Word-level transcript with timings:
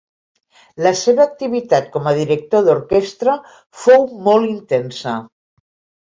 La 0.85 0.91
seva 0.99 1.21
activitat 1.25 1.91
com 1.95 2.07
a 2.11 2.13
director 2.19 2.65
d'orquestra 2.67 3.35
fou 3.83 4.07
molt 4.29 4.49
intensa. 4.55 5.13